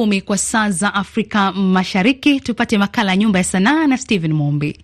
kumi 0.00 0.20
kwa 0.20 0.38
saa 0.38 0.70
za 0.70 0.94
Afrika 0.94 1.52
Mashariki. 1.52 2.40
Tupate 2.40 2.78
makala 2.78 3.10
ya 3.10 3.16
Nyumba 3.16 3.38
ya 3.38 3.44
Sanaa 3.44 3.86
na 3.86 3.96
Stephen 3.98 4.32
Mumbi. 4.32 4.78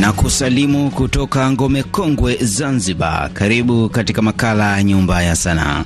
na 0.00 0.12
kusalimu 0.12 0.90
kutoka 0.90 1.50
ngome 1.52 1.82
kongwe 1.82 2.36
Zanzibar. 2.40 3.30
Karibu 3.32 3.88
katika 3.88 4.22
makala 4.22 4.76
ya 4.76 4.82
nyumba 4.82 5.22
ya 5.22 5.36
sanaa. 5.36 5.84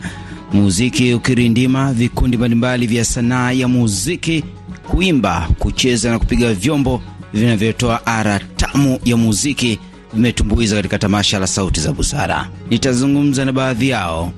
Muziki 0.53 1.15
ukirindima, 1.15 1.93
vikundi 1.93 2.37
mbalimbali 2.37 2.87
vya 2.87 3.05
sanaa 3.05 3.53
ya 3.53 3.69
muziki, 3.69 4.45
kuimba, 4.91 5.49
kucheza 5.59 6.11
na 6.11 6.19
kupiga 6.19 6.55
vyombo 6.55 7.03
vinavyotoa 7.35 8.07
ara 8.07 8.39
tamu 8.57 8.99
ya 9.05 9.17
muziki 9.17 9.79
vimetumbuiza 10.15 10.77
katika 10.77 10.99
tamasha 10.99 11.39
la 11.39 11.47
Sauti 11.47 11.81
za 11.81 11.93
Busara. 11.93 12.49
Nitazungumza 12.71 13.45
na 13.45 13.53
baadhi 13.53 13.89
yao. 13.89 14.33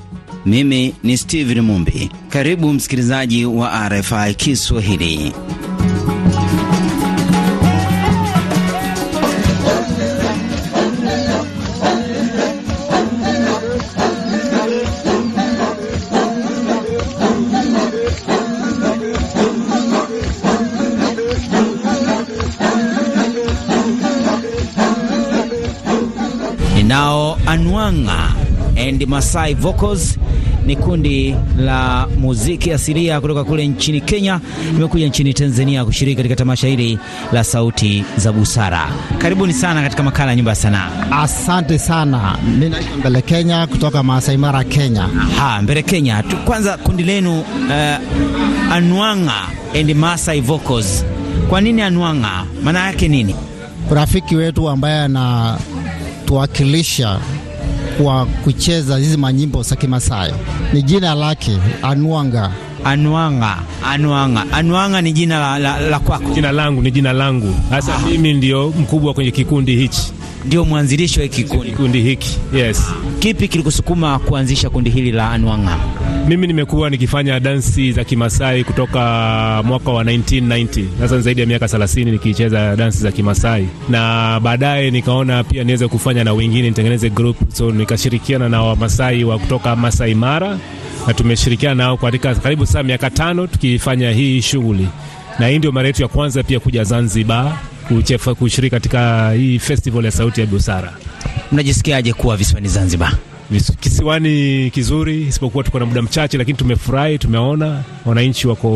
Mimi 0.47 0.95
ni 1.03 1.17
Steven 1.19 1.61
Mumbi. 1.61 2.11
Karibu 2.29 2.73
msikilizaji 2.73 3.45
wa 3.47 3.89
RFI 3.89 4.35
Kiswahili. 4.37 5.33
Masai 29.07 29.55
Vocals 29.55 30.19
ni 30.67 30.77
kundi 30.77 31.37
la 31.59 32.07
muziki 32.19 32.73
asilia 32.73 33.21
kutoka 33.21 33.45
kule 33.45 33.67
nchini 33.67 34.01
Kenya, 34.01 34.41
limekuja 34.73 35.07
nchini 35.07 35.35
Tanzania 35.35 35.85
kushiriki 35.85 36.17
katika 36.17 36.37
tamasha 36.37 36.67
hili 36.67 36.99
la 37.33 37.45
Sauti 37.45 38.05
za 38.17 38.33
Busara. 38.33 38.89
Karibuni 39.19 39.53
sana 39.53 39.83
katika 39.83 40.03
makala 40.03 40.31
ya 40.31 40.37
Nyumba 40.37 40.51
ya 40.53 40.57
Sanaa. 40.57 40.89
Asante 41.11 41.79
sana. 41.79 42.39
Mimi 42.51 42.69
naitwa 42.69 42.97
Mbele 42.97 43.23
Kenya 43.23 43.67
kutoka 43.67 44.03
Masai 44.03 44.37
Mara, 44.37 44.65
Kenya. 44.65 45.09
Aha, 45.21 45.63
Mbele 45.63 45.83
Kenya. 45.83 46.23
Kwanza 46.45 46.77
kundi 46.77 47.03
lenu 47.03 47.41
uh, 47.41 47.47
Anwanga 48.73 49.35
and 49.81 49.95
Masai 49.95 50.41
Vocals, 50.41 51.05
kwa 51.49 51.61
nini 51.61 51.83
Anwanga? 51.83 52.45
Maana 52.65 52.87
yake 52.87 53.09
nini? 53.09 53.35
Rafiki 53.91 54.37
wetu 54.37 54.69
ambaye 54.69 55.01
anatuwakilisha 55.01 57.19
kwa 58.03 58.27
kucheza 58.27 58.97
hizi 58.97 59.17
manyimbo 59.17 59.63
za 59.63 59.77
Kimasai 59.77 60.33
ni 60.73 60.83
jina 60.83 61.15
lake 61.15 61.59
Anwanga. 61.83 62.51
Anwanga, 62.85 63.57
Anwanga, 63.85 64.45
Anwanga 64.53 65.03
ni 65.03 65.13
jina 65.13 65.39
la, 65.39 65.59
la, 65.59 65.81
la 65.81 65.99
kwako? 65.99 66.35
Jina 66.35 66.53
langu 66.53 66.83
ni 66.83 66.91
jina 66.91 67.13
langu 67.13 67.55
hasa. 67.71 67.95
Ah, 67.95 67.99
mimi 68.11 68.35
ndio 68.35 68.69
mkubwa 68.81 69.15
kwenye 69.15 69.31
kikundi 69.31 69.77
hichi, 69.77 70.13
ndio 70.47 70.65
mwanzilishi 70.65 71.19
wa 71.19 71.23
hiki 71.23 71.43
kikundi, 71.45 71.73
Kundi 71.73 72.01
hiki. 72.03 72.39
Yes. 72.55 72.93
Kipi 73.19 73.49
kilikusukuma 73.49 74.19
kuanzisha 74.19 74.71
kundi 74.71 74.91
hili 74.91 75.13
la 75.13 75.31
Anwanga? 75.31 75.77
Mimi 76.29 76.47
nimekuwa 76.47 76.91
nikifanya 76.91 77.41
dansi 77.41 77.93
za 77.93 78.05
Kimasai 78.05 78.65
kutoka 78.65 79.01
mwaka 79.65 79.91
wa 79.91 80.05
1990 80.05 80.85
sasa 81.01 81.21
zaidi 81.21 81.41
ya 81.41 81.47
miaka 81.47 81.67
30 81.67 82.11
nikicheza 82.11 82.77
dansi 82.77 82.99
za 82.99 83.13
Kimasai, 83.13 83.69
na 83.89 84.41
baadaye 84.43 84.91
nikaona 84.91 85.45
pia 85.45 85.65
niweze 85.65 85.89
kufanya 85.89 86.25
na 86.25 86.33
wengine, 86.33 86.69
nitengeneze 86.69 87.11
group, 87.11 87.37
so 87.53 87.71
nikashirikiana 87.71 88.49
na 88.49 88.63
Wamasai 88.63 89.25
wa 89.25 89.39
kutoka 89.39 89.77
Masai 89.77 90.15
Mara 90.15 90.59
na 91.07 91.15
tumeshirikiana 91.15 91.75
nao 91.75 91.97
katika 91.97 92.35
karibu 92.35 92.67
saa 92.67 92.83
miaka 92.83 93.11
tano 93.11 93.47
tukifanya 93.47 94.11
hii 94.11 94.43
shughuli, 94.43 94.89
na 95.39 95.49
hii 95.49 95.59
ndio 95.59 95.73
mara 95.73 95.87
yetu 95.87 96.03
ya 96.03 96.09
kwanza 96.09 96.43
pia 96.43 96.61
kuja 96.61 96.85
Zanzibar 96.85 97.59
kushiriki 98.39 98.71
katika 98.71 99.31
hii 99.33 99.59
festival 99.59 100.05
ya 100.05 100.11
Sauti 100.11 100.41
ya 100.41 100.47
Busara. 100.47 100.93
Mnajisikiaje 101.53 102.13
kuwa 102.13 102.37
visiwani 102.37 102.69
Zanzibar? 102.69 103.13
Kisiwani 103.81 104.71
kizuri, 104.71 105.23
isipokuwa 105.23 105.65
tuko 105.65 105.79
na 105.79 105.87
muda 105.87 106.03
mchache, 106.03 106.39
lakini 106.39 106.59
tumefurahi, 106.59 107.19
tumeona 107.19 107.83
wananchi 108.07 108.49
wako, 108.49 108.69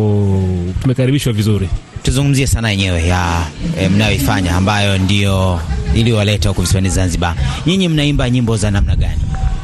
tumekaribishwa 0.82 1.32
vizuri. 1.32 1.68
Tuzungumzie 2.02 2.46
sanaa 2.46 2.70
yenyewe 2.70 3.06
ya 3.06 3.46
e, 3.80 3.88
mnayoifanya 3.88 4.56
ambayo 4.56 4.98
ndio 4.98 5.60
iliyowaleta 5.94 6.48
huko 6.48 6.62
visiwani 6.62 6.88
Zanzibar. 6.88 7.34
Nyinyi 7.66 7.88
mnaimba 7.88 8.30
nyimbo 8.30 8.56
za 8.56 8.70
namna 8.70 8.96
gani? 8.96 9.20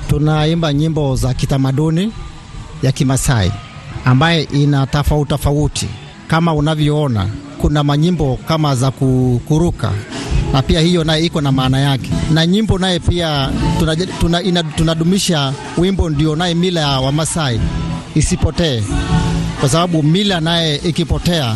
Tunaimba 0.09 0.73
nyimbo 0.73 1.17
za 1.17 1.35
kitamaduni 1.35 2.13
ya 2.83 2.93
Kimasai 2.93 3.53
ambaye 4.05 4.43
ina 4.43 4.87
tofauti 4.87 5.29
tofauti, 5.29 5.89
kama 6.29 6.55
unavyoona 6.55 7.27
kuna 7.59 7.85
manyimbo 7.85 8.39
kama 8.49 8.77
za 8.77 8.91
kuruka 9.49 9.93
na 10.53 10.63
pia 10.63 10.81
hiyo 10.81 11.05
naye 11.05 11.25
iko 11.27 11.41
na 11.41 11.53
maana 11.53 11.79
yake, 11.81 12.11
na 12.33 12.47
nyimbo 12.47 12.79
naye 12.79 12.99
pia 12.99 13.51
tunadumisha 14.77 15.37
tuna, 15.37 15.53
tuna 15.53 15.53
wimbo 15.79 16.11
ndio 16.11 16.37
naye 16.37 16.55
mila 16.55 16.81
ya 16.81 17.01
Wamasai 17.01 17.61
isipotee, 18.15 18.83
kwa 19.61 19.69
sababu 19.69 20.03
mila 20.03 20.41
naye 20.41 20.77
ikipotea, 20.85 21.55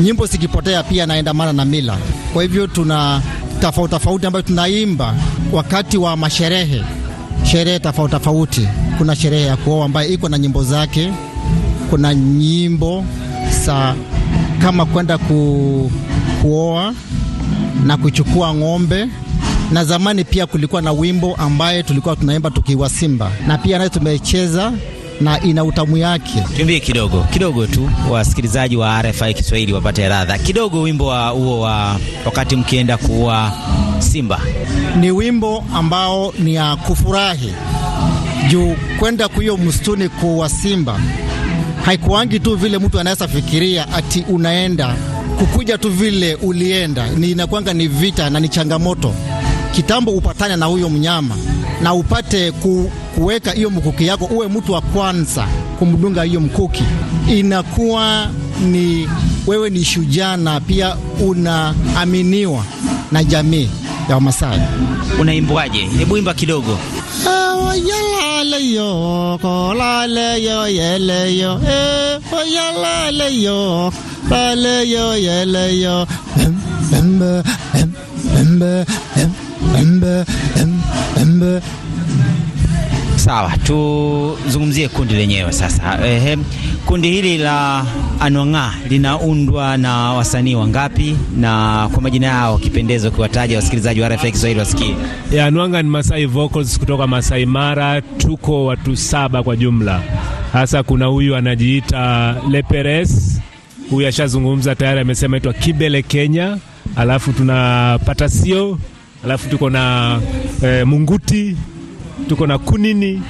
nyimbo 0.00 0.26
zikipotea 0.26 0.82
pia 0.82 1.06
naendamana 1.06 1.52
na 1.52 1.64
mila. 1.64 1.98
Kwa 2.32 2.42
hivyo 2.42 2.66
tuna 2.66 3.22
tofauti 3.60 3.90
tofauti 3.90 4.26
ambayo 4.26 4.42
tunaimba 4.42 5.14
wakati 5.52 5.98
wa 5.98 6.16
masherehe, 6.16 6.82
sherehe 7.44 7.78
tofauti 7.78 8.12
tofauti. 8.12 8.68
Kuna 8.98 9.16
sherehe 9.16 9.46
ya 9.46 9.56
kuoa 9.56 9.84
ambayo 9.84 10.08
iko 10.10 10.28
na 10.28 10.38
nyimbo 10.38 10.64
zake, 10.64 11.12
kuna 11.90 12.14
nyimbo 12.14 13.04
sa 13.68 13.92
kama 14.62 14.84
kwenda 14.86 15.18
ku, 15.18 15.90
kuoa 16.42 16.94
na 17.84 17.96
kuchukua 17.96 18.54
ng'ombe 18.54 19.08
na 19.72 19.84
zamani 19.84 20.24
pia 20.24 20.46
kulikuwa 20.46 20.82
na 20.82 20.92
wimbo 20.92 21.34
ambaye 21.34 21.82
tulikuwa 21.82 22.16
tunaimba 22.16 22.50
tukiwa 22.50 22.88
Simba, 22.88 23.30
na 23.46 23.58
pia 23.58 23.78
naye 23.78 23.90
tumecheza 23.90 24.72
na 25.20 25.40
ina 25.40 25.64
utamu 25.64 25.96
yake. 25.96 26.44
Tuimbie 26.56 26.80
kidogo 26.80 27.22
kidogo 27.32 27.66
tu, 27.66 27.90
wasikilizaji 28.10 28.76
wa 28.76 29.02
RFI 29.02 29.34
Kiswahili 29.34 29.72
wapate 29.72 30.08
radha 30.08 30.38
kidogo. 30.38 30.82
Wimbo 30.82 31.06
wa 31.06 31.28
huo 31.28 31.60
wa 31.60 32.00
wakati 32.24 32.56
mkienda 32.56 32.96
kuua 32.96 33.52
Simba 33.98 34.40
ni 35.00 35.10
wimbo 35.10 35.64
ambao 35.74 36.34
ni 36.38 36.54
ya 36.54 36.76
kufurahi 36.76 37.52
juu 38.50 38.76
kwenda 38.98 39.28
kuyo 39.28 39.56
msituni 39.56 40.08
kuua 40.08 40.48
Simba 40.48 41.00
haikuangi 41.88 42.40
tu 42.40 42.56
vile 42.56 42.78
mtu 42.78 43.00
anaweza 43.00 43.28
fikiria 43.28 43.88
ati 43.92 44.24
unaenda 44.28 44.94
kukuja 45.38 45.78
tu 45.78 45.90
vile 45.90 46.34
ulienda, 46.34 47.06
ni 47.10 47.30
inakwanga 47.30 47.74
ni 47.74 47.88
vita 47.88 48.30
na 48.30 48.40
ni 48.40 48.48
changamoto 48.48 49.14
kitambo 49.74 50.10
upatane 50.12 50.56
na 50.56 50.66
huyo 50.66 50.88
mnyama 50.90 51.36
na 51.82 51.94
upate 51.94 52.52
ku, 52.52 52.90
kuweka 53.14 53.52
hiyo 53.52 53.70
mkuki 53.70 54.06
yako, 54.06 54.24
uwe 54.24 54.48
mtu 54.48 54.72
wa 54.72 54.80
kwanza 54.80 55.46
kumdunga 55.78 56.22
hiyo 56.22 56.40
mkuki, 56.40 56.84
inakuwa 57.28 58.30
ni 58.70 59.08
wewe 59.46 59.70
ni 59.70 59.84
shujaa 59.84 60.36
na 60.36 60.60
pia 60.60 60.96
unaaminiwa 61.20 62.64
na 63.12 63.24
jamii 63.24 63.70
ya 64.08 64.14
Wamasai. 64.14 64.60
Unaimbwaje? 65.20 65.78
Hebu 65.98 66.16
imba 66.16 66.34
kidogo. 66.34 66.78
oyalaleyo 67.68 68.90
kolaleyo 69.42 70.58
yeleyo 70.78 71.52
oyalaleyo 72.38 73.60
laleyo 74.30 75.06
yeleyo 75.26 75.96
embe 76.44 76.62
embe 76.98 77.32
embe 78.40 78.72
embe 79.80 80.14
embe 80.60 80.92
embe 81.22 81.52
Sawa, 83.18 83.52
tuzungumzie 83.58 84.88
kundi 84.88 85.14
lenyewe 85.14 85.52
sasa. 85.52 86.06
Ehe, 86.06 86.38
kundi 86.86 87.10
hili 87.10 87.38
la 87.38 87.84
Anwang'a 88.20 88.72
linaundwa 88.88 89.76
na 89.76 90.12
wasanii 90.12 90.54
wangapi, 90.54 91.16
na 91.36 91.88
kwa 91.92 92.02
majina 92.02 92.26
yao 92.26 92.58
kipendezo 92.58 93.08
ukiwataja 93.08 93.56
wasikilizaji 93.56 94.00
wa 94.00 94.08
RFI 94.08 94.32
Kiswahili 94.32 94.60
wasikie. 94.60 94.94
Ya 95.32 95.46
Anwang'a 95.46 95.82
ni 95.82 95.88
Masai 95.90 96.26
Vocals 96.26 96.78
kutoka 96.78 97.06
Masai 97.06 97.46
Mara, 97.46 98.00
tuko 98.00 98.64
watu 98.64 98.96
saba 98.96 99.42
kwa 99.42 99.56
jumla. 99.56 100.02
Hasa 100.52 100.82
kuna 100.82 101.06
huyu 101.06 101.36
anajiita 101.36 102.36
Leperes, 102.50 103.40
huyu 103.90 104.08
ashazungumza 104.08 104.74
tayari, 104.74 105.00
amesema 105.00 105.36
itwa 105.36 105.52
Kibele 105.52 106.02
Kenya, 106.02 106.58
alafu 106.96 107.32
tuna 107.32 107.98
Patasio, 108.06 108.78
alafu 109.24 109.48
tuko 109.48 109.70
na 109.70 110.18
eh, 110.62 110.86
Munguti 110.86 111.56
tuko 112.28 112.46
na 112.46 112.58
Kunini, 112.58 113.22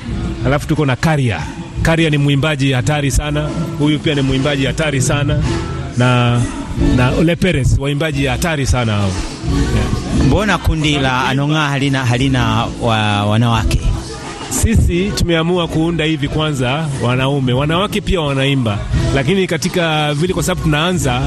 alafu 0.47 0.69
tuko 0.69 0.87
na 0.87 0.97
Karia. 0.97 1.41
Karia 1.83 2.11
ni 2.11 2.19
mwimbaji 2.19 2.73
hatari 2.73 3.11
sana, 3.11 3.49
huyu 3.79 3.99
pia 3.99 4.15
ni 4.15 4.23
mwimbaji 4.23 4.67
hatari 4.67 5.01
sana 5.01 5.43
na 5.97 6.41
na 6.97 7.11
Ole 7.11 7.37
Perez, 7.37 7.79
waimbaji 7.79 8.27
hatari 8.27 8.67
sana 8.67 8.93
hao. 8.93 9.11
Yeah. 9.75 10.27
Mbona 10.27 10.59
kundi 10.59 10.99
la 10.99 11.25
Anong'a 11.25 11.69
halina, 11.69 12.05
halina 12.07 12.67
wa, 12.83 13.27
wanawake? 13.27 13.81
Sisi 14.51 15.13
tumeamua 15.15 15.69
kuunda 15.69 16.05
hivi 16.05 16.29
kwanza, 16.29 16.89
wanaume 17.03 17.53
wanawake 17.53 18.01
pia 18.01 18.21
wanaimba, 18.21 18.79
lakini 19.15 19.47
katika 19.47 20.15
vile, 20.15 20.35
kwa 20.35 20.43
sababu 20.43 20.63
tunaanza 20.65 21.23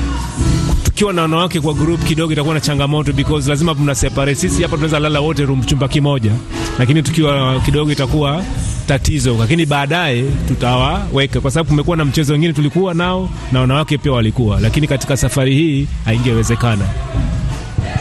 tukiwa 1.01 1.13
na 1.13 1.21
wanawake 1.21 1.61
kwa 1.61 1.73
group 1.73 2.03
kidogo 2.03 2.33
itakuwa 2.33 2.55
na 2.55 2.61
changamoto 2.61 3.13
because 3.13 3.49
lazima 3.49 3.73
mna 3.73 3.95
separate. 3.95 4.35
Sisi 4.35 4.61
hapa 4.63 4.75
tunaweza 4.75 4.99
lala 4.99 5.19
wote 5.19 5.45
room 5.45 5.63
chumba 5.63 5.87
kimoja, 5.87 6.31
lakini 6.79 7.03
tukiwa 7.03 7.59
kidogo 7.59 7.91
itakuwa 7.91 8.43
tatizo, 8.87 9.37
lakini 9.39 9.65
baadaye 9.65 10.23
tutawaweka, 10.47 11.41
kwa 11.41 11.51
sababu 11.51 11.69
kumekuwa 11.69 11.97
na 11.97 12.05
mchezo 12.05 12.33
wengine 12.33 12.53
tulikuwa 12.53 12.93
nao 12.93 13.29
na 13.51 13.59
wanawake 13.59 13.97
pia 13.97 14.11
walikuwa, 14.11 14.59
lakini 14.59 14.87
katika 14.87 15.17
safari 15.17 15.55
hii 15.55 15.87
haingewezekana. 16.05 16.85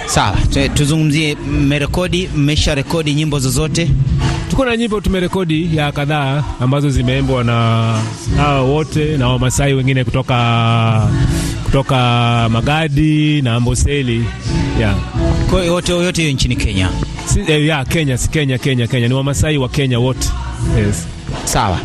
Sawa, 0.06 0.36
tuzungumzie, 0.74 1.34
mmerekodi, 1.52 2.28
mmesha 2.36 2.74
rekodi 2.74 3.14
nyimbo 3.14 3.38
zozote? 3.38 3.90
Tuko 4.50 4.64
na 4.64 4.76
nyimbo 4.76 5.00
tumerekodi 5.00 5.76
ya 5.76 5.92
kadhaa 5.92 6.44
ambazo 6.60 6.90
zimeimbwa 6.90 7.44
na 7.44 7.54
hao 8.36 8.68
wote 8.74 9.16
na 9.16 9.28
Wamasai 9.28 9.74
wengine 9.74 10.04
kutoka 10.04 11.08
kutoka 11.70 12.48
Magadi 12.50 13.42
na 13.42 13.54
Amboseli 13.54 14.24
yeah. 14.78 14.96
Kwa 15.50 15.60
hiyo 15.60 15.72
wote 15.74 15.92
yote 15.92 16.22
hiyo 16.22 16.34
nchini 16.34 16.56
Kenya? 16.56 16.88
Si, 17.26 17.40
eh, 17.48 17.66
ya 17.66 17.84
Kenya, 17.84 18.18
si 18.18 18.28
Kenya, 18.30 18.58
Kenya, 18.58 18.86
Kenya 18.86 19.08
ni 19.08 19.14
Wamasai 19.14 19.58
wa 19.58 19.68
Kenya 19.68 19.98
wote. 19.98 20.28
Yes. 20.78 21.06
Sawa, 21.44 21.78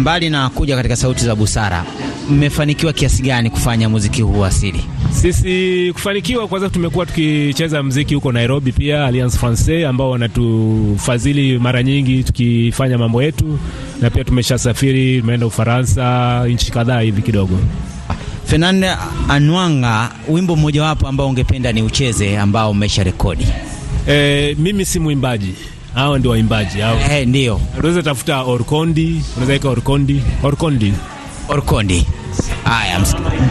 mbali 0.00 0.30
na 0.30 0.48
kuja 0.50 0.76
katika 0.76 0.96
Sauti 0.96 1.24
za 1.24 1.34
Busara, 1.36 1.84
mmefanikiwa 2.30 2.92
kiasi 2.92 3.22
gani 3.22 3.50
kufanya 3.50 3.88
muziki 3.88 4.22
huu 4.22 4.44
asili? 4.44 4.84
Sisi 5.10 5.90
kufanikiwa, 5.92 6.48
kwanza 6.48 6.68
tumekuwa 6.68 7.06
tukicheza 7.06 7.82
mziki 7.82 8.14
huko 8.14 8.32
Nairobi, 8.32 8.72
pia 8.72 9.04
Alliance 9.04 9.38
Francaise 9.38 9.86
ambao 9.86 10.10
wanatufadhili 10.10 11.58
mara 11.58 11.82
nyingi 11.82 12.24
tukifanya 12.24 12.98
mambo 12.98 13.22
yetu, 13.22 13.58
na 14.00 14.10
pia 14.10 14.24
tumeshasafiri, 14.24 15.20
tumeenda 15.20 15.46
Ufaransa, 15.46 16.44
nchi 16.48 16.72
kadhaa 16.72 17.00
hivi 17.00 17.22
kidogo. 17.22 17.58
Fernand 18.46 18.84
Anwanga, 19.28 20.10
wimbo 20.28 20.56
mmojawapo 20.56 21.08
ambao 21.08 21.28
ungependa 21.28 21.72
ni 21.72 21.82
ucheze 21.82 22.38
ambao 22.38 22.70
umesha 22.70 23.02
rekodi? 23.04 23.46
E, 24.08 24.56
mimi 24.58 24.84
si 24.86 24.98
mwimbaji, 25.00 25.54
hao 25.94 26.18
ndio 26.18 26.30
waimbaji 26.30 26.80
hao. 26.80 26.98
Eh, 27.10 27.28
ndio. 27.28 27.60
Unaweza 27.78 28.02
tafuta 28.02 28.42
Orkondi, 28.42 29.22
unaweza 29.36 29.54
ika 29.54 29.68
Orkondi, 29.68 30.22
Orkondi, 30.42 30.92
Orkondi. 31.48 32.06
Haya, 32.64 33.00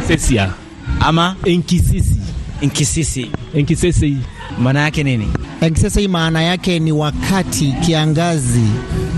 Sesia 0.08 0.52
ama 1.00 1.36
Enkisisi. 1.46 2.16
Enkisisi. 2.62 3.28
Enkisisi 3.56 4.18
maana 4.60 4.80
yake 4.82 5.04
nini? 5.04 5.28
Enkisisi 5.62 6.08
maana 6.08 6.42
yake 6.44 6.80
ni 6.80 6.92
wakati 6.92 7.72
kiangazi 7.86 8.64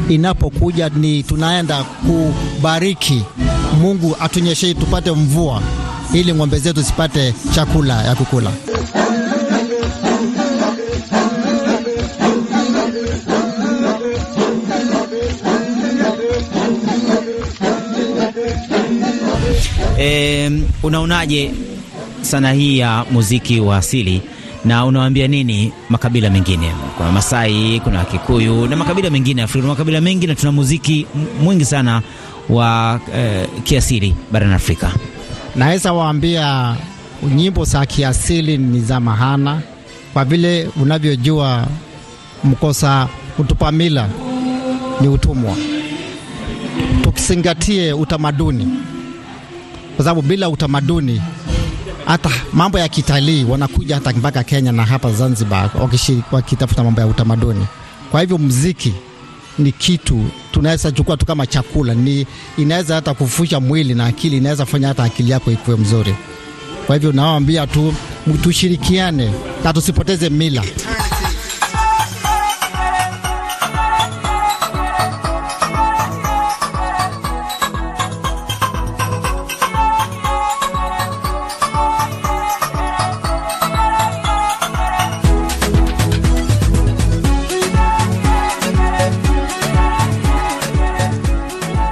inapokuja, 0.09 0.89
ni 0.89 1.23
tunaenda 1.23 1.83
kubariki 1.83 3.21
Mungu 3.81 4.15
atunyeshe 4.19 4.73
tupate 4.73 5.11
mvua 5.11 5.61
ili 6.13 6.33
ng'ombe 6.33 6.59
zetu 6.59 6.81
zipate 6.81 7.33
chakula 7.55 8.03
ya 8.03 8.15
kukula. 8.15 8.51
E, 19.99 20.51
unaonaje 20.83 21.51
sana 22.21 22.51
hii 22.53 22.77
ya 22.77 23.05
muziki 23.11 23.59
wa 23.59 23.77
asili 23.77 24.21
na 24.65 24.85
unawaambia 24.85 25.27
nini 25.27 25.71
makabila 25.89 26.29
mengine? 26.29 26.71
Kuna 26.97 27.11
Masai, 27.11 27.79
kuna 27.83 28.05
Kikuyu 28.05 28.67
na 28.67 28.75
makabila 28.75 29.09
mengine 29.09 29.41
Afrika, 29.41 29.67
makabila 29.67 30.01
mengi, 30.01 30.27
na 30.27 30.35
tuna 30.35 30.51
muziki 30.51 31.07
mwingi 31.43 31.65
sana 31.65 32.01
wa 32.49 32.99
eh, 33.15 33.47
kiasili 33.63 34.15
barani 34.31 34.53
Afrika. 34.53 34.91
Naweza 35.55 35.93
waambia 35.93 36.75
nyimbo 37.35 37.65
za 37.65 37.85
kiasili 37.85 38.57
ni 38.57 38.79
za 38.81 38.99
mahana, 38.99 39.61
kwa 40.13 40.25
vile 40.25 40.69
unavyojua 40.81 41.67
mkosa 42.43 43.07
utupamila 43.37 44.09
ni 45.01 45.07
utumwa. 45.07 45.55
Tukizingatie 47.03 47.93
utamaduni, 47.93 48.67
kwa 49.95 50.05
sababu 50.05 50.21
bila 50.21 50.49
utamaduni 50.49 51.21
hata 52.05 52.29
mambo 52.53 52.79
ya 52.79 52.87
kitalii 52.87 53.43
wanakuja 53.43 53.95
hata 53.95 54.11
mpaka 54.13 54.43
Kenya 54.43 54.71
na 54.71 54.85
hapa 54.85 55.11
Zanzibar 55.11 55.69
wakitafuta 56.31 56.83
mambo 56.83 57.01
ya 57.01 57.07
utamaduni. 57.07 57.65
Kwa 58.11 58.21
hivyo 58.21 58.37
mziki 58.37 58.93
ni 59.59 59.71
kitu 59.71 60.25
tunaweza 60.51 60.91
chukua 60.91 61.17
tu 61.17 61.25
kama 61.25 61.47
chakula, 61.47 61.93
ni 61.93 62.27
inaweza 62.57 62.95
hata 62.95 63.13
kufusha 63.13 63.59
mwili 63.59 63.93
na 63.93 64.05
akili, 64.05 64.37
inaweza 64.37 64.65
fanya 64.65 64.87
hata 64.87 65.03
akili 65.03 65.31
yako 65.31 65.51
ikuwe 65.51 65.77
mzuri. 65.77 66.15
Kwa 66.87 66.95
hivyo 66.95 67.11
nawaambia 67.11 67.67
tu 67.67 67.93
tushirikiane 68.43 69.31
na 69.63 69.73
tusipoteze 69.73 70.29
mila. 70.29 70.63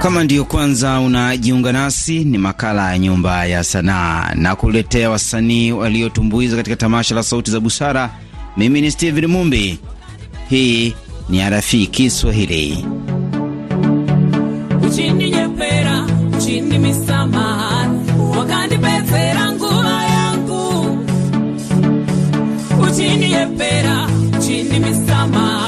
Kama 0.04 0.24
ndiyo 0.24 0.44
kwanza 0.44 1.00
unajiunga 1.00 1.72
nasi, 1.72 2.24
ni 2.24 2.38
makala 2.38 2.90
ya 2.92 2.98
Nyumba 2.98 3.44
ya 3.46 3.64
Sanaa 3.64 4.34
na 4.34 4.56
kuletea 4.56 5.10
wasanii 5.10 5.72
waliotumbuiza 5.72 6.56
katika 6.56 6.76
tamasha 6.76 7.14
la 7.14 7.22
Sauti 7.22 7.50
za 7.50 7.60
Busara. 7.60 8.10
Mimi 8.56 8.80
ni 8.80 8.90
Steven 8.90 9.26
Mumbi, 9.26 9.78
hii 10.48 10.94
ni 11.28 11.50
RFI 11.50 11.86
Kiswahili. 11.86 12.86
uchini 14.86 15.30
nyepera 15.30 16.06
uchini 16.38 16.78
misamaha 24.78 25.63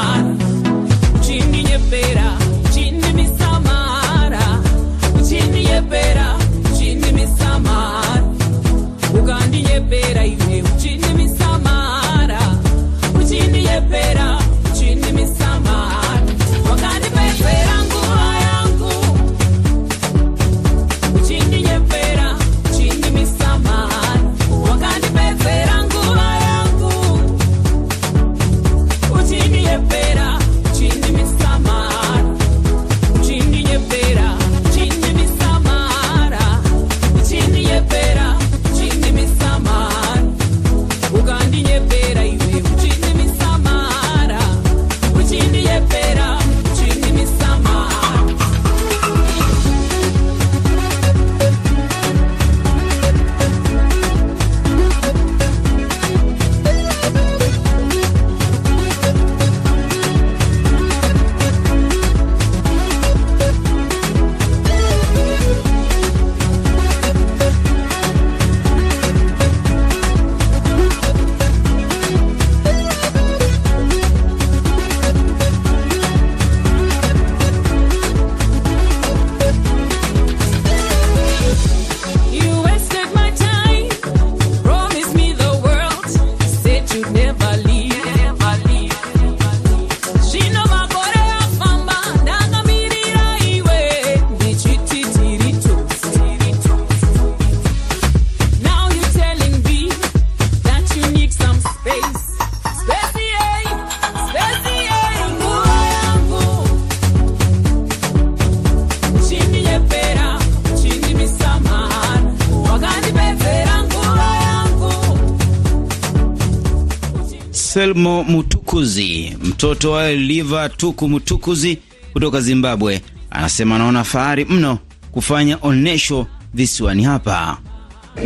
Anselmo 117.87 118.25
Mutukuzi, 118.25 119.37
mtoto 119.43 119.91
wa 119.93 120.13
Liva 120.13 120.69
Tuku 120.69 121.09
Mutukuzi 121.09 121.79
kutoka 122.13 122.41
Zimbabwe, 122.41 123.01
anasema 123.31 123.75
anaona 123.77 124.05
fahari 124.05 124.45
mno 124.45 124.79
kufanya 125.13 125.59
onyesho 125.63 126.27
visiwani 126.55 127.03
hapa. 127.05 127.59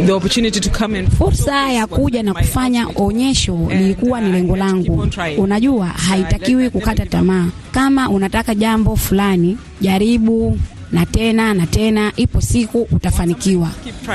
The 0.07 0.13
opportunity 0.13 0.61
to 0.61 0.71
come 0.71 0.99
and 0.99 1.09
Fursa 1.11 1.73
ya 1.73 1.87
kuja 1.87 2.23
na 2.23 2.35
kufanya 2.35 2.87
onyesho 2.97 3.59
lilikuwa 3.71 4.21
ni 4.21 4.33
lengo 4.33 4.57
langu. 4.57 5.09
Unajua, 5.39 5.87
haitakiwi 5.87 6.71
kukata 6.71 7.07
tamaa. 7.07 7.49
Kama 7.73 8.09
unataka 8.11 8.55
jambo 8.55 8.97
fulani, 8.97 9.59
jaribu 9.81 10.59
na 10.93 11.07
tena 11.07 11.55
na 11.55 11.67
tena, 11.67 12.13
ipo 12.17 12.41
siku 12.41 12.83
utafanikiwa. 12.93 13.71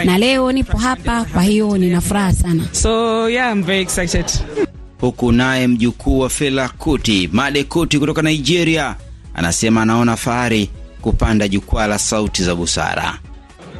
Na 0.05 0.17
leo 0.17 0.51
nipo 0.51 0.77
hapa, 0.77 1.25
kwa 1.25 1.43
hiyo 1.43 1.77
nina 1.77 2.01
furaha 2.01 2.33
sana. 2.33 2.63
So 2.71 3.29
yeah, 3.29 3.51
I'm 3.53 3.63
very 3.63 3.81
excited. 3.81 4.25
Huku 5.05 5.31
naye 5.31 5.67
mjukuu 5.67 6.19
wa 6.19 6.29
Fela 6.29 6.69
Kuti, 6.69 7.29
Made 7.33 7.63
Kuti 7.63 7.99
kutoka 7.99 8.21
Nigeria, 8.21 8.95
anasema 9.33 9.81
anaona 9.81 10.15
fahari 10.17 10.69
kupanda 11.01 11.47
jukwaa 11.47 11.87
la 11.87 11.99
sauti 11.99 12.43
za 12.43 12.55
busara. 12.55 13.19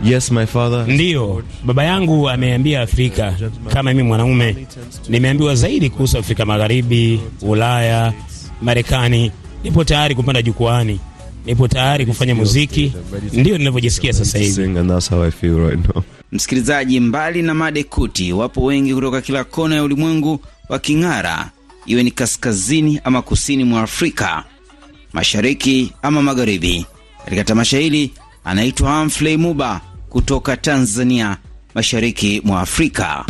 Yes, 0.04 0.32
my 0.32 0.46
father. 0.46 0.88
Ndiyo, 0.88 1.44
baba 1.64 1.84
yangu 1.84 2.30
ameambia 2.30 2.82
Afrika. 2.82 3.34
Kama 3.74 3.94
mimi 3.94 4.04
mwanaume, 4.08 4.68
nimeambiwa 5.10 5.56
zaidi 5.56 5.90
kuhusu 5.90 6.18
Afrika 6.18 6.46
Magharibi, 6.46 7.20
Ulaya, 7.42 8.14
Marekani. 8.62 9.32
Nipo 9.64 9.84
tayari 9.84 10.16
kupanda 10.16 10.42
jukwaani, 10.42 11.00
nipo 11.46 11.68
tayari 11.68 12.06
kufanya 12.06 12.36
muziki. 12.36 12.94
Ndiyo 13.34 13.58
ninavyojisikia 13.58 14.14
sasa 14.14 14.38
hivi. 14.40 14.52
Sing 14.54 14.78
and 14.78 14.90
that's 14.90 15.10
how 15.10 15.24
I 15.24 15.32
feel 15.32 15.58
right 15.58 15.96
now. 15.96 16.04
Msikilizaji, 16.32 17.00
mbali 17.00 17.42
na 17.42 17.54
Made 17.54 17.84
Kuti, 17.84 18.34
wapo 18.34 18.64
wengi 18.64 18.96
kutoka 18.96 19.22
kila 19.22 19.44
kona 19.44 19.76
ya 19.76 19.84
ulimwengu 19.84 20.40
waking'ara, 20.70 21.52
iwe 21.86 22.04
ni 22.04 22.12
kaskazini 22.12 23.02
ama 23.04 23.22
kusini 23.22 23.64
mwa 23.64 23.82
Afrika, 23.82 24.44
mashariki 25.14 25.94
ama 26.02 26.22
magharibi. 26.22 26.86
Katika 27.24 27.44
tamasha 27.44 27.78
hili 27.78 28.12
anaitwa 28.44 29.00
Humphrey 29.00 29.38
Muba 29.38 29.82
kutoka 30.10 30.58
Tanzania, 30.58 31.38
mashariki 31.76 32.42
mwa 32.46 32.62
Afrika. 32.62 33.26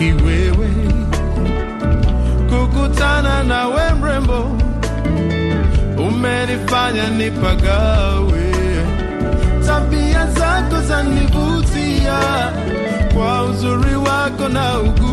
Na 0.00 0.16
kiwewe. 0.16 0.68
Kukutana 2.48 3.42
nawe 3.42 3.94
mrembo, 4.00 4.56
umenifanya 6.08 7.08
nipagawe. 7.10 8.52
Tabia 9.66 10.26
zako 10.26 10.80
zanivutia, 10.88 12.20
kwa 13.14 13.44
uzuri 13.44 13.94
wako 13.96 14.48
na 14.48 14.78
ugulia. 14.80 15.07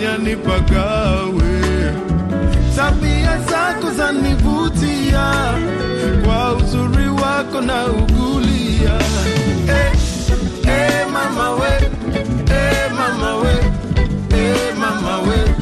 Umenifanya 0.00 0.18
nipagawe. 0.18 1.60
Tabia 2.76 3.38
zako 3.50 3.90
zanivutia, 3.90 5.32
kwa 6.24 6.54
uzuri 6.54 7.08
wako 7.08 7.60
na 7.60 7.86
ugulia. 7.86 8.98
Hey, 9.66 9.92
hey 10.64 11.04
mama 11.12 11.50
we, 11.54 11.70
hey 12.48 12.88
mama 12.96 13.36
we, 13.36 13.54
hey 14.36 14.72
mama 14.78 15.20
we. 15.22 15.59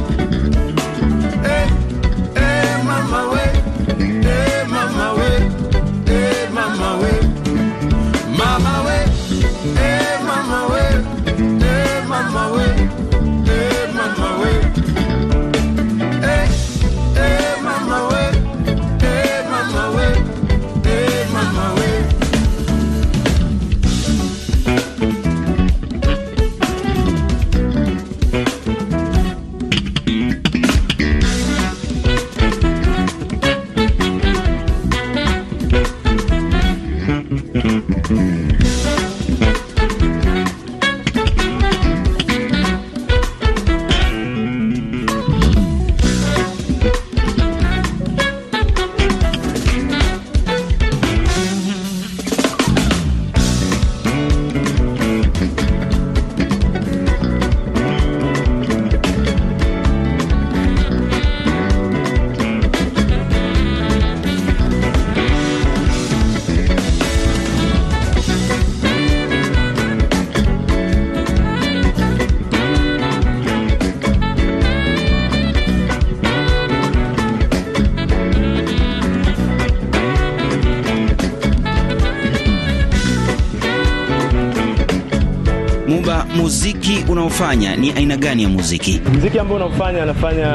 Muziki 86.42 87.04
unaofanya 87.08 87.76
ni 87.76 87.90
aina 87.92 88.16
gani 88.16 88.42
ya 88.42 88.48
muziki? 88.48 89.00
Mziki 89.14 89.38
ambao 89.38 89.56
unaofanya 89.56 90.02
anafanya 90.02 90.46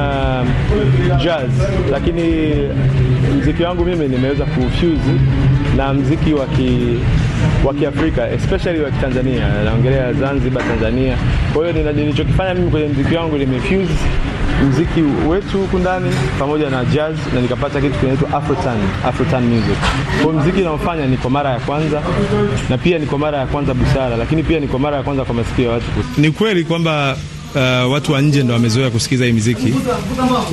jazz, 1.24 1.50
lakini 1.92 2.54
mziki 3.40 3.64
wangu 3.64 3.86
mimi 3.86 4.08
nimeweza 4.08 4.46
kufuse 4.46 4.98
na 5.78 5.94
mziki 5.94 6.34
wa 6.34 6.46
ki 6.46 6.98
wa 7.66 7.74
Kiafrika 7.74 8.30
especially 8.32 8.80
wa 8.84 8.92
Kitanzania, 8.92 9.48
naongelea 9.66 10.14
Zanzibar, 10.14 10.64
Tanzania. 10.68 11.18
Kwa 11.54 11.68
hiyo 11.72 11.92
nilichokifanya 11.94 12.54
mimi 12.54 12.72
kwenye 12.72 12.88
mziki 12.88 13.16
wangu 13.16 13.38
nimefuse 13.38 13.94
mziki 14.70 15.02
wetu 15.30 15.58
huku 15.58 15.78
ndani 15.78 16.12
pamoja 16.40 16.70
na 16.70 16.86
jazz 16.86 17.16
na 17.36 17.42
nikapata 17.42 17.82
kitu 17.82 18.00
kinaitwa 18.00 18.34
Afrotan, 18.34 18.78
Afrotan 19.06 19.44
music. 19.44 19.78
Kwa 20.24 20.34
mziki 20.34 20.62
naofanya 20.62 21.06
ni 21.06 21.18
kwa 21.18 21.30
mara 21.30 21.50
ya 21.50 21.60
kwanza 21.60 22.02
na 22.70 22.78
pia 22.78 23.00
ni 23.00 23.06
kwa 23.06 23.18
mara 23.20 23.38
ya 23.38 23.46
kwanza 23.46 23.74
busara, 23.74 24.18
lakini 24.18 24.44
pia 24.44 24.60
ni 24.60 24.68
kwa 24.68 24.80
mara 24.80 24.98
ya 24.98 25.04
kwanza 25.04 25.26
kwa 25.26 25.36
masikio 25.36 25.66
ya 25.66 25.72
watu. 25.72 25.86
Ni 26.18 26.32
kweli 26.32 26.64
kwamba 26.64 27.18
uh, 27.56 27.92
watu 27.92 28.12
wa 28.12 28.22
nje 28.22 28.44
ndo 28.44 28.54
wamezoea 28.54 28.90
kusikiza 28.90 29.26
hii 29.26 29.32
mziki 29.32 29.74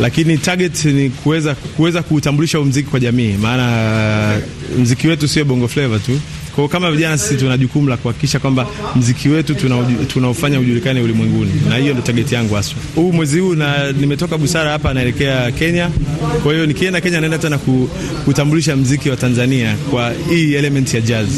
lakini 0.00 0.38
target 0.38 0.85
ni 0.85 1.11
kuweza 1.11 1.55
kuweza 1.55 2.02
kuutambulisha 2.02 2.59
huu 2.59 2.64
mziki 2.64 2.90
kwa 2.90 3.00
jamii, 3.00 3.33
maana 3.43 4.38
mziki 4.79 5.09
wetu 5.09 5.29
sio 5.29 5.45
bongo 5.45 5.69
flava 5.69 5.99
tu. 5.99 6.21
Kwa 6.61 6.69
kama 6.69 6.90
vijana 6.93 7.19
sisi 7.19 7.37
tuna 7.37 7.59
jukumu 7.59 7.88
la 7.88 7.97
kuhakikisha 7.97 8.38
kwamba 8.38 8.67
mziki 8.97 9.29
wetu 9.29 9.55
tunaofanya 9.55 10.57
tuna 10.57 10.61
ujulikane 10.61 11.00
ulimwenguni, 11.00 11.52
na 11.69 11.76
hiyo 11.76 11.93
ndio 11.93 12.05
target 12.05 12.33
yangu 12.33 12.55
haswa. 12.55 12.76
Huu 12.95 13.12
mwezi 13.12 13.38
huu 13.40 13.55
na 13.55 13.93
nimetoka 13.93 14.38
Busara 14.38 14.71
hapa 14.71 14.95
naelekea 14.95 15.50
Kenya. 15.52 15.90
Kwa 16.43 16.52
hiyo 16.52 16.67
nikienda 16.67 17.00
Kenya 17.00 17.21
naenda 17.21 17.38
tena 17.38 17.59
kutambulisha 18.25 18.76
mziki 18.76 19.11
wa 19.11 19.17
Tanzania 19.17 19.76
kwa 19.90 20.12
hii 20.31 20.55
element 20.55 20.95
ya 20.95 21.00
jazz 21.00 21.29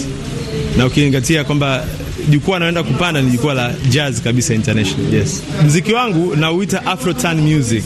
na 0.76 0.87
ukizingatia 0.87 1.45
kwamba 1.45 1.85
jukwaa 2.31 2.59
naenda 2.59 2.83
kupanda 2.83 3.23
ni 3.23 3.31
jukwaa 3.31 3.55
la 3.55 3.75
jazz 3.91 4.21
kabisa 4.21 4.55
international. 4.55 5.14
Yes, 5.14 5.43
mziki 5.67 5.93
wangu 5.93 6.37
nauita 6.37 6.87
Afrotan 6.87 7.41
music. 7.41 7.85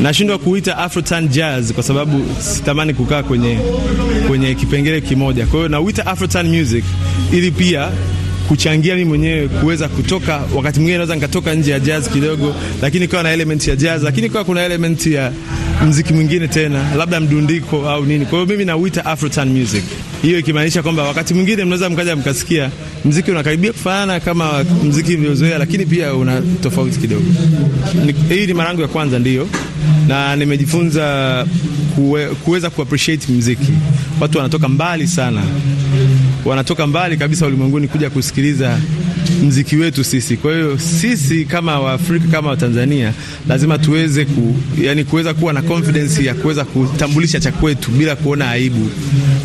Nashindwa 0.00 0.38
kuita 0.38 0.78
Afrotan 0.78 1.28
jazz 1.28 1.72
kwa 1.72 1.82
sababu 1.82 2.24
sitamani 2.40 2.94
kukaa 2.94 3.22
kwenye, 3.22 3.58
kwenye 4.28 4.54
kipengele 4.54 5.00
kimoja. 5.00 5.46
Kwa 5.46 5.56
hiyo 5.58 5.68
nauita 5.68 6.06
Afrotan 6.06 6.58
music 6.58 6.84
ili 7.32 7.50
pia 7.50 7.88
kuchangia 8.48 8.94
mimi 8.94 9.08
mwenyewe 9.08 9.48
kuweza 9.48 9.88
kutoka, 9.88 10.40
wakati 10.56 10.78
mwingine 10.78 10.96
naweza 10.96 11.14
nikatoka 11.14 11.54
nje 11.54 11.70
ya 11.70 11.80
jazz 11.80 12.08
kidogo, 12.08 12.54
lakini 12.82 13.08
kawa 13.08 13.22
na 13.22 13.32
element 13.32 13.68
ya 13.68 13.76
jazz, 13.76 14.02
lakini 14.02 14.30
kawa 14.30 14.44
kuna 14.44 14.64
element 14.64 15.06
ya 15.06 15.32
mziki 15.88 16.12
mwingine 16.12 16.48
tena, 16.48 16.94
labda 16.96 17.20
mdundiko 17.20 17.90
au 17.90 18.04
nini. 18.06 18.26
Kwa 18.26 18.38
hiyo 18.38 18.46
mimi 18.50 18.64
nauita 18.64 19.04
Afrotan 19.06 19.48
music, 19.60 19.84
hiyo 20.22 20.38
ikimaanisha 20.38 20.82
kwamba 20.82 21.02
wakati 21.02 21.34
mwingine 21.34 21.64
mnaweza 21.64 21.90
mkaja 21.90 22.16
mkasikia 22.16 22.70
mziki 23.04 23.30
unakaribia 23.30 23.72
kufanana 23.72 24.20
kama 24.20 24.64
mziki 24.84 25.16
mliozoea, 25.16 25.58
lakini 25.58 25.86
pia 25.86 26.14
una 26.14 26.42
tofauti 26.62 26.98
kidogo. 26.98 27.24
Hii 28.28 28.46
ni 28.46 28.54
mara 28.54 28.68
yangu 28.68 28.82
ya 28.82 28.88
kwanza 28.88 29.18
ndiyo, 29.18 29.48
na 30.08 30.36
nimejifunza 30.36 31.46
kuwe, 31.94 32.26
kuweza 32.26 32.70
kuappreciate 32.70 33.32
mziki. 33.32 33.72
Watu 34.20 34.38
wanatoka 34.38 34.68
mbali 34.68 35.06
sana 35.08 35.42
wanatoka 36.44 36.86
mbali 36.86 37.16
kabisa 37.16 37.46
ulimwenguni 37.46 37.88
kuja 37.88 38.10
kusikiliza 38.10 38.78
mziki 39.42 39.76
wetu 39.76 40.04
sisi. 40.04 40.36
Kwa 40.36 40.52
hiyo 40.52 40.78
sisi 40.78 41.44
kama 41.44 41.80
Waafrika 41.80 42.26
kama 42.28 42.50
Watanzania 42.50 43.12
lazima 43.48 43.78
tuweze 43.78 44.24
ku, 44.24 44.56
yani 44.82 45.04
kuweza 45.04 45.34
kuwa 45.34 45.52
na 45.52 45.62
confidence 45.62 46.24
ya 46.24 46.34
kuweza 46.34 46.64
kutambulisha 46.64 47.40
cha 47.40 47.52
kwetu 47.52 47.90
bila 47.90 48.16
kuona 48.16 48.50
aibu, 48.50 48.90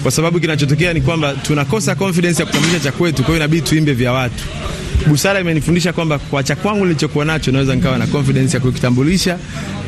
kwa 0.03 0.11
sababu 0.11 0.39
kinachotokea 0.39 0.93
ni 0.93 1.01
kwamba 1.01 1.33
tunakosa 1.33 1.95
confidence 1.95 2.39
ya 2.41 2.45
kutambulisha 2.45 2.79
cha 2.79 2.91
kwetu, 2.91 3.15
kwa 3.23 3.25
hiyo 3.25 3.37
inabidi 3.37 3.61
tuimbe 3.61 3.93
vya 3.93 4.11
watu. 4.13 4.43
Busara 5.07 5.39
imenifundisha 5.39 5.93
kwamba 5.93 6.19
kwa 6.19 6.43
cha 6.43 6.55
kwangu 6.55 6.85
nilichokuwa 6.85 7.25
nacho 7.25 7.51
naweza 7.51 7.75
nikawa 7.75 7.97
na 7.97 8.07
confidence 8.07 8.57
ya 8.57 8.61
kukitambulisha 8.63 9.37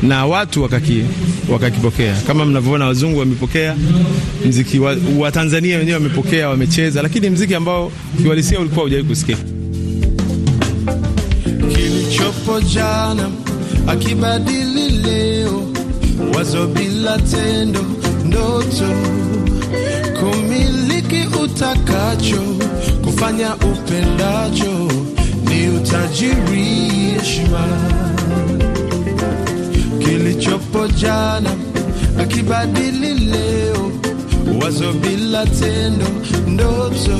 na 0.03 0.25
watu 0.25 0.63
wakaki, 0.63 1.03
wakakipokea. 1.49 2.15
Kama 2.27 2.45
mnavyoona 2.45 2.85
wazungu 2.85 3.19
wamepokea 3.19 3.75
mziki 4.45 4.79
wa, 4.79 4.97
wa 5.17 5.31
Tanzania 5.31 5.77
wenyewe 5.77 5.97
wamepokea, 5.97 6.49
wamecheza, 6.49 7.01
lakini 7.01 7.29
mziki 7.29 7.55
ambao 7.55 7.91
kiuhalisia 8.21 8.59
ulikuwa 8.59 8.83
hujawahi 8.83 9.07
kusikia. 9.07 9.37
Kilichopo 12.49 12.61
jana 12.61 13.29
akibadili 13.87 14.89
leo, 14.89 15.61
wazo 16.35 16.67
bila 16.67 17.17
tendo, 17.19 17.79
ndoto 18.25 18.89
kumiliki 20.19 21.37
utakacho, 21.43 22.41
kufanya 23.03 23.55
upendacho 23.55 24.87
ni 25.49 25.67
utajiri, 25.77 26.63
heshima. 27.19 27.67
Kilichopo 29.99 30.87
jana 30.87 31.49
akibadili 32.19 33.13
leo, 33.13 33.91
wazo 34.61 34.93
bila 34.93 35.45
tendo, 35.45 36.05
ndoto 36.47 37.19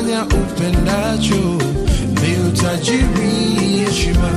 kufanya 0.00 0.24
upendacho 0.24 1.58
ni 2.22 2.48
utajiri, 2.48 3.84
heshima. 3.84 4.30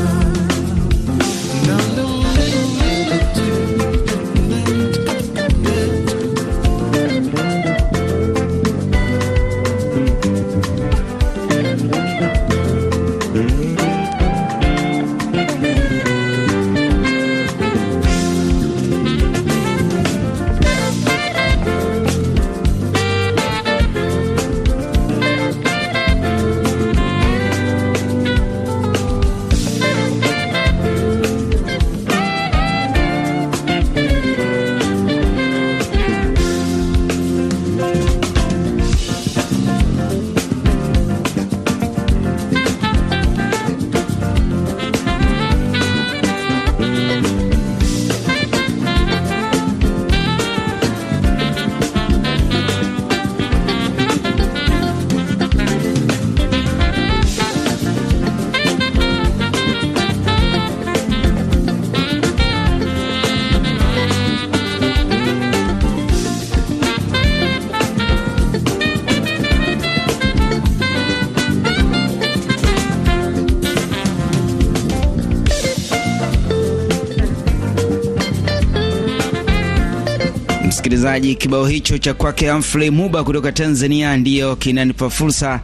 Msikilizaji, 81.03 81.35
kibao 81.35 81.65
hicho 81.65 81.97
cha 81.97 82.13
kwake 82.13 82.49
Humphrey 82.49 82.89
Muba 82.89 83.23
kutoka 83.23 83.51
Tanzania 83.51 84.17
ndiyo 84.17 84.55
kinanipa 84.55 85.09
fursa 85.09 85.61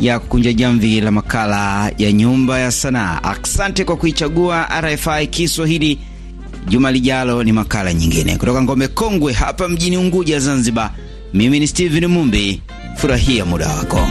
ya 0.00 0.18
kukunja 0.18 0.52
jamvi 0.52 1.00
la 1.00 1.10
makala 1.10 1.92
ya 1.98 2.12
Nyumba 2.12 2.58
ya 2.58 2.70
Sanaa. 2.72 3.20
Asante 3.22 3.84
kwa 3.84 3.96
kuichagua 3.96 4.68
RFI 4.80 5.26
Kiswahili. 5.26 5.98
Juma 6.68 6.92
lijalo 6.92 7.44
ni 7.44 7.52
makala 7.52 7.94
nyingine 7.94 8.36
kutoka 8.36 8.62
Ngome 8.62 8.88
Kongwe 8.88 9.32
hapa 9.32 9.68
mjini 9.68 9.96
Unguja, 9.96 10.38
Zanzibar. 10.40 10.90
Mimi 11.34 11.60
ni 11.60 11.66
Steven 11.68 12.06
Mumbi, 12.06 12.62
furahia 12.96 13.44
muda 13.44 13.68
wako. 13.68 14.08